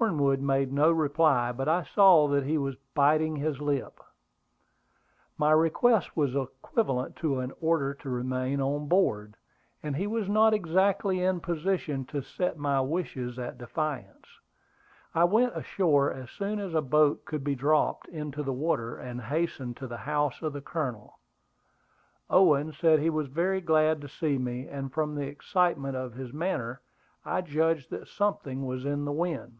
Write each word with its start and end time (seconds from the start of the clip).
Cornwood 0.00 0.40
made 0.40 0.72
no 0.72 0.92
reply; 0.92 1.50
but 1.50 1.68
I 1.68 1.82
saw 1.82 2.28
that 2.28 2.44
he 2.44 2.56
was 2.56 2.76
biting 2.94 3.34
his 3.34 3.60
lip. 3.60 3.98
My 5.36 5.50
request 5.50 6.16
was 6.16 6.36
equivalent 6.36 7.16
to 7.16 7.40
an 7.40 7.50
order 7.60 7.94
to 7.94 8.08
remain 8.08 8.60
on 8.60 8.86
board, 8.86 9.34
and 9.82 9.96
he 9.96 10.06
was 10.06 10.28
not 10.28 10.54
exactly 10.54 11.20
in 11.24 11.40
position 11.40 12.04
to 12.04 12.22
set 12.22 12.56
my 12.56 12.80
wishes 12.80 13.40
at 13.40 13.58
defiance. 13.58 14.24
I 15.16 15.24
went 15.24 15.56
ashore 15.56 16.12
as 16.12 16.30
soon 16.30 16.60
as 16.60 16.74
a 16.74 16.80
boat 16.80 17.24
could 17.24 17.42
be 17.42 17.56
dropped 17.56 18.06
into 18.06 18.44
the 18.44 18.52
water, 18.52 18.96
and 18.96 19.20
hastened 19.20 19.76
to 19.78 19.88
the 19.88 19.96
house 19.96 20.42
of 20.42 20.52
the 20.52 20.62
Colonel. 20.62 21.18
Owen 22.30 22.72
said 22.72 23.00
he 23.00 23.10
was 23.10 23.26
very 23.26 23.60
glad 23.60 24.00
to 24.02 24.08
see 24.08 24.38
me; 24.38 24.68
and 24.68 24.92
from 24.92 25.16
the 25.16 25.26
excitement 25.26 25.96
of 25.96 26.14
his 26.14 26.32
manner, 26.32 26.82
I 27.24 27.40
judged 27.40 27.90
that 27.90 28.06
something 28.06 28.64
was 28.64 28.84
in 28.84 29.04
the 29.04 29.10
wind. 29.10 29.58